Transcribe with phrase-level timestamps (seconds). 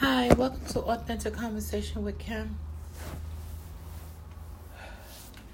[0.00, 2.56] Hi, welcome to Authentic Conversation with Kim.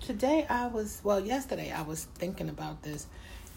[0.01, 3.09] Today I was, well, yesterday I was thinking about this,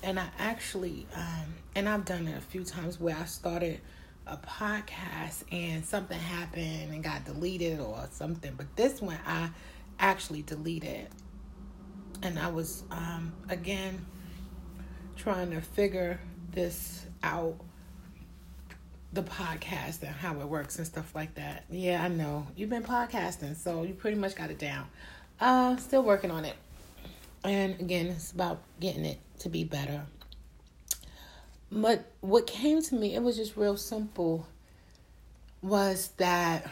[0.02, 3.82] and I actually, um, and I've done it a few times where I started
[4.26, 9.52] a podcast and something happened and got deleted or something, but this one I
[10.00, 11.08] actually deleted.
[12.24, 14.08] And I was, um, again,
[15.16, 16.20] trying to figure
[16.52, 17.58] this out
[19.14, 21.66] the podcast and how it works and stuff like that.
[21.70, 22.48] Yeah, I know.
[22.56, 24.86] You've been podcasting, so you pretty much got it down.
[25.40, 26.56] Uh still working on it.
[27.44, 30.04] And again, it's about getting it to be better.
[31.72, 34.48] But what came to me, it was just real simple
[35.62, 36.70] was that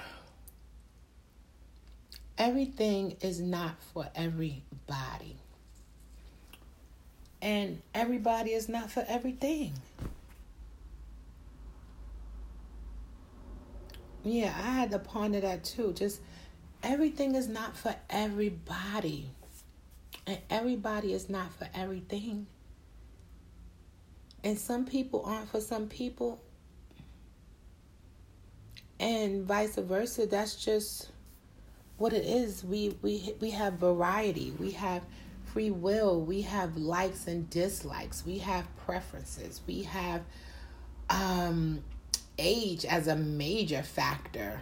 [2.37, 5.37] everything is not for everybody.
[7.41, 9.73] And everybody is not for everything.
[14.27, 15.93] Yeah, I had to ponder that too.
[15.93, 16.19] Just
[16.83, 19.29] everything is not for everybody.
[20.25, 22.47] And everybody is not for everything.
[24.43, 26.41] And some people aren't for some people.
[28.99, 30.25] And vice versa.
[30.25, 31.09] That's just
[31.97, 32.65] what it is.
[32.65, 34.51] We we we have variety.
[34.59, 35.03] We have
[35.45, 36.19] free will.
[36.21, 38.25] We have likes and dislikes.
[38.25, 39.61] We have preferences.
[39.65, 40.21] We have
[41.09, 41.83] um
[42.37, 44.61] age as a major factor.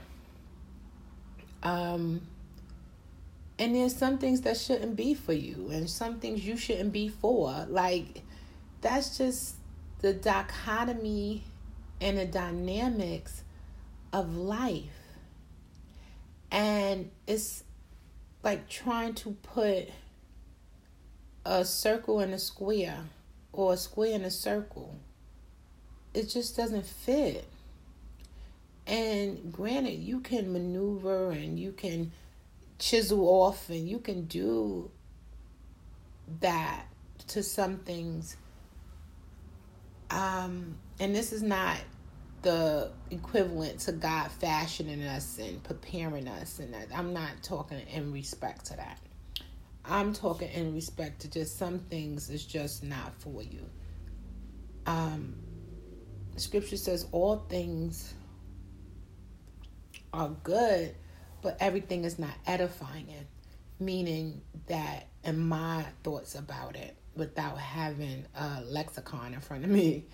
[1.63, 2.21] Um,
[3.57, 7.09] and there's some things that shouldn't be for you, and some things you shouldn't be
[7.09, 7.65] for.
[7.69, 8.21] Like,
[8.81, 9.55] that's just
[9.99, 11.43] the dichotomy
[12.01, 13.43] and the dynamics
[14.11, 14.83] of life.
[16.51, 17.63] And it's
[18.43, 19.89] like trying to put
[21.45, 22.99] a circle in a square
[23.51, 24.95] or a square in a circle.
[26.13, 27.45] It just doesn't fit.
[28.87, 32.11] And granted, you can maneuver and you can
[32.77, 34.91] chisel off and you can do
[36.41, 36.85] that
[37.27, 38.37] to some things.
[40.11, 41.77] Um, and this is not
[42.43, 46.75] the equivalent to God fashioning us and preparing us, and.
[46.93, 48.99] I'm not talking in respect to that.
[49.83, 53.65] I'm talking in respect to just some things is just not for you.
[54.85, 55.35] Um,
[56.37, 58.13] scripture says all things
[60.15, 60.95] are good,
[61.41, 63.27] but everything is not edifying,
[63.79, 70.05] meaning that in my thoughts about it, without having a lexicon in front of me,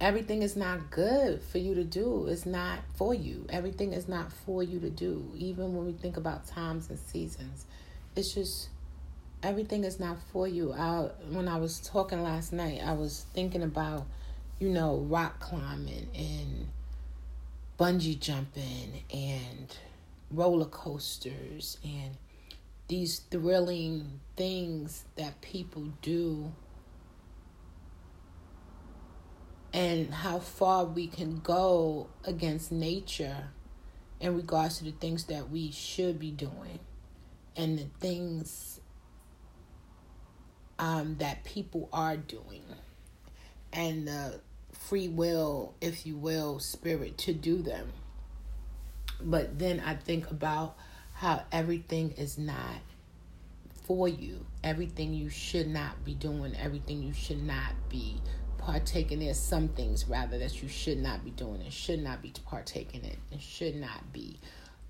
[0.00, 2.26] everything is not good for you to do.
[2.26, 3.46] It's not for you.
[3.50, 5.30] Everything is not for you to do.
[5.36, 7.66] Even when we think about times and seasons,
[8.16, 8.68] it's just
[9.42, 10.72] everything is not for you.
[10.72, 14.06] I, when I was talking last night, I was thinking about,
[14.58, 16.68] you know, rock climbing and
[17.80, 19.74] bungee jumping and
[20.30, 22.18] roller coasters and
[22.88, 26.52] these thrilling things that people do.
[29.72, 33.48] And how far we can go against nature
[34.20, 36.80] in regards to the things that we should be doing
[37.56, 38.80] and the things
[40.78, 42.64] um, that people are doing.
[43.72, 44.40] And the
[44.80, 47.92] free will, if you will, spirit to do them.
[49.22, 50.76] But then I think about
[51.12, 52.80] how everything is not
[53.84, 54.44] for you.
[54.64, 58.20] Everything you should not be doing, everything you should not be
[58.58, 59.34] partaking in.
[59.34, 63.16] Some things, rather, that you should not be doing and should not be partaking in
[63.30, 64.38] and should not be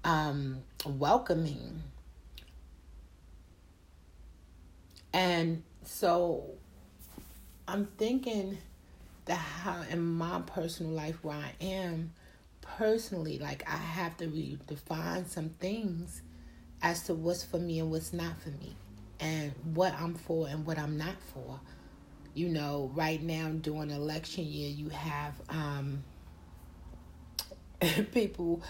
[0.04, 1.82] um, welcoming.
[5.12, 6.44] And so
[7.66, 8.58] I'm thinking
[9.30, 12.12] that how in my personal life where I am
[12.62, 16.22] personally, like I have to redefine some things
[16.82, 18.74] as to what's for me and what's not for me,
[19.20, 21.60] and what I'm for and what I'm not for.
[22.34, 26.02] You know, right now during election year, you have um,
[28.12, 28.62] people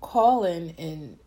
[0.00, 1.18] calling and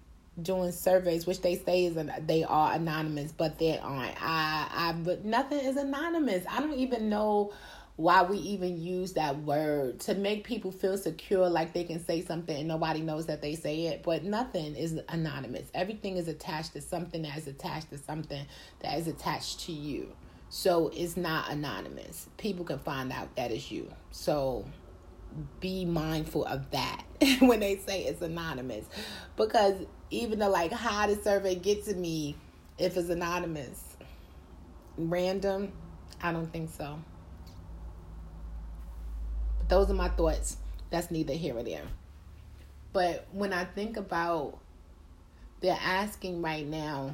[0.41, 1.95] doing surveys, which they say is
[2.25, 4.19] they are anonymous, but they aren't.
[4.19, 6.43] I, I, but nothing is anonymous.
[6.49, 7.53] I don't even know
[7.99, 12.21] why we even use that word to make people feel secure like they can say
[12.21, 14.03] something and nobody knows that they say it.
[14.03, 15.69] But nothing is anonymous.
[15.73, 18.45] Everything is attached to something that is attached to something
[18.79, 20.13] that is attached to you.
[20.47, 22.29] So it's not anonymous.
[22.37, 23.91] People can find out that is you.
[24.11, 24.63] So
[25.59, 27.03] be mindful of that
[27.41, 28.85] when they say it's anonymous.
[29.35, 29.75] Because
[30.09, 32.37] even the like how the survey get to me
[32.77, 33.97] if it's anonymous?
[34.95, 35.73] Random?
[36.23, 36.97] I don't think so
[39.69, 40.57] those are my thoughts
[40.89, 41.83] that's neither here nor there.
[42.91, 44.59] But when I think about
[45.61, 47.13] they're asking right now,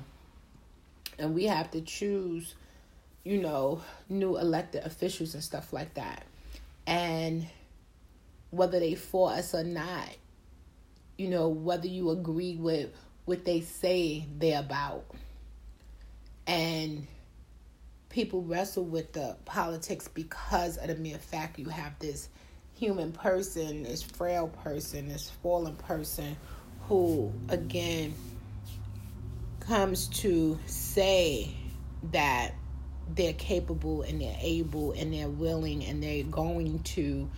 [1.17, 2.55] and we have to choose,
[3.23, 6.23] you know, new elected officials and stuff like that.
[6.87, 7.47] And
[8.51, 10.09] whether they for us or not,
[11.17, 12.91] you know, whether you agree with
[13.25, 15.05] what they say they're about.
[16.47, 17.07] And
[18.09, 22.29] people wrestle with the politics because of the mere fact you have this
[22.75, 26.35] human person, this frail person, this fallen person
[26.87, 28.13] who, again,
[29.61, 31.49] comes to say
[32.11, 32.53] that
[33.15, 37.29] they're capable and they're able and they're willing and they're going to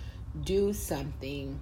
[0.44, 1.60] do something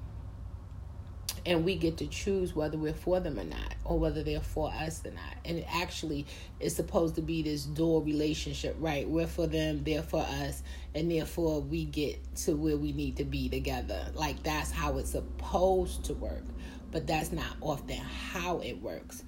[1.46, 4.72] and we get to choose whether we're for them or not or whether they're for
[4.72, 5.36] us or not.
[5.46, 6.26] And it actually
[6.60, 9.08] is supposed to be this dual relationship right?
[9.08, 10.64] We're for them they're for us
[10.96, 14.08] and therefore we get to where we need to be together.
[14.14, 16.44] Like that's how it's supposed to work
[16.92, 19.24] but that's not often how it works.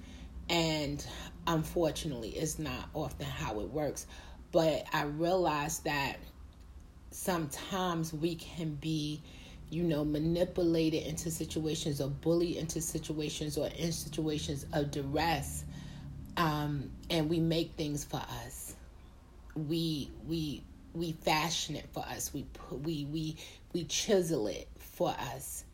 [0.48, 1.04] And
[1.46, 4.06] unfortunately it's not often how it works.
[4.50, 6.16] But i realize that
[7.10, 9.22] sometimes we can be
[9.70, 15.64] you know, manipulated into situations or bullied into situations or in situations of duress.
[16.36, 18.74] Um, and we make things for us.
[19.54, 20.62] We we
[20.94, 22.32] we fashion it for us.
[22.32, 23.36] We we we
[23.72, 25.64] we chisel it for us.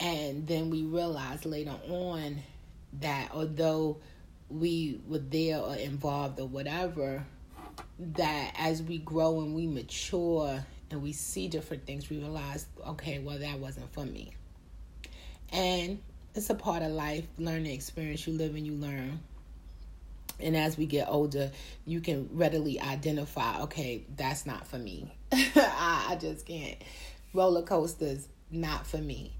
[0.00, 2.42] And then we realize later on
[3.00, 3.98] that although
[4.48, 7.24] we were there or involved or whatever,
[7.98, 13.18] that as we grow and we mature and we see different things, we realize, okay,
[13.18, 14.32] well, that wasn't for me.
[15.52, 16.00] And
[16.34, 18.26] it's a part of life, learning experience.
[18.26, 19.20] You live and you learn.
[20.38, 21.50] And as we get older,
[21.86, 25.10] you can readily identify, okay, that's not for me.
[25.32, 26.76] I, I just can't.
[27.32, 29.32] Roller coasters, not for me.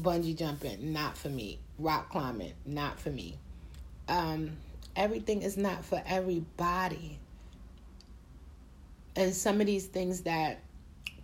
[0.00, 1.58] Bungee jumping, not for me.
[1.78, 3.36] Rock climbing, not for me.
[4.08, 4.52] Um,
[4.96, 7.18] everything is not for everybody.
[9.14, 10.60] And some of these things that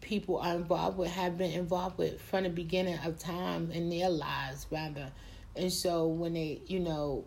[0.07, 4.09] people are involved with have been involved with from the beginning of time in their
[4.09, 5.11] lives rather.
[5.57, 7.25] And so when they you know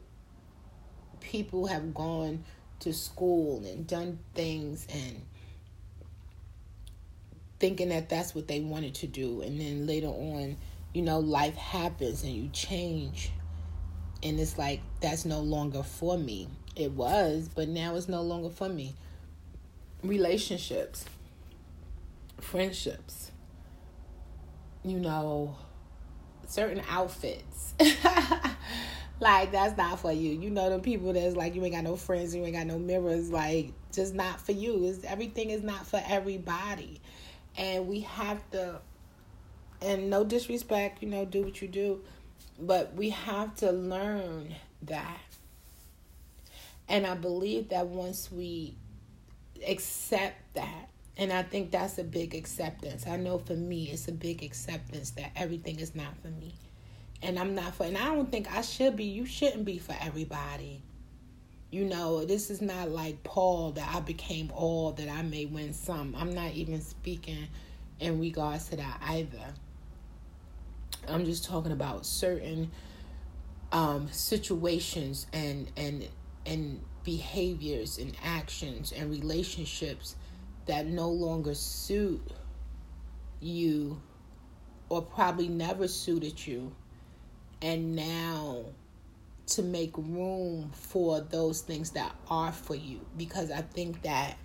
[1.20, 2.46] people have gone
[2.80, 5.22] to school and done things and
[7.60, 10.56] thinking that that's what they wanted to do and then later on
[10.94, 13.31] you know life happens and you change
[14.24, 16.48] and it's like that's no longer for me.
[16.78, 18.96] It was but now it's no longer for me.
[20.02, 21.04] Relationships
[22.41, 23.31] friendships,
[24.83, 25.56] you know,
[26.47, 27.74] certain outfits.
[29.19, 30.31] like that's not for you.
[30.31, 32.80] You know the people that's like you ain't got no friends, you ain't got no
[32.80, 34.86] mirrors, like just not for you.
[34.86, 37.01] It's everything is not for everybody.
[37.57, 38.80] And we have to
[39.81, 42.01] and no disrespect, you know, do what you do,
[42.59, 45.19] but we have to learn that.
[46.88, 48.75] And I believe that once we
[49.65, 50.89] accept that
[51.19, 53.06] and I think that's a big acceptance.
[53.06, 56.54] I know for me, it's a big acceptance that everything is not for me.
[57.21, 59.04] And I'm not for, and I don't think I should be.
[59.04, 60.81] You shouldn't be for everybody.
[61.71, 65.74] You know, this is not like Paul that I became all that I may win
[65.74, 66.16] some.
[66.18, 67.50] I'm not even speaking
[68.00, 69.54] in regards to that either.
[71.06, 72.71] I'm just talking about certain
[73.73, 76.07] um, situations and and
[76.45, 80.16] and behaviors and actions and relationships
[80.69, 82.21] that no longer suit
[83.40, 84.02] you
[84.90, 86.73] or probably never suited you.
[87.61, 88.66] And now
[89.47, 93.02] to make room for those things that are for you.
[93.18, 94.38] Because i think that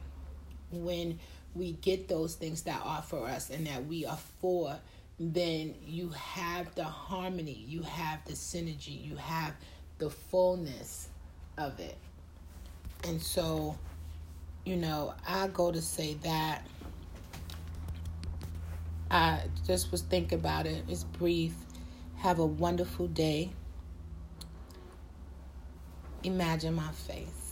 [0.72, 1.18] when
[1.54, 4.76] we get those things that are for us and that we are for
[5.20, 9.54] then you have the harmony you have the synergy you have
[9.98, 11.08] the fullness
[11.58, 11.96] of it.
[13.04, 13.76] And so
[14.64, 16.62] you know, I go to say that.
[19.10, 20.84] I just was thinking about it.
[20.88, 21.54] It's brief.
[22.16, 23.50] Have a wonderful day.
[26.22, 27.43] Imagine my face.